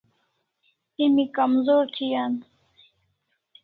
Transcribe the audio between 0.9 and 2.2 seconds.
Emi kamzor thi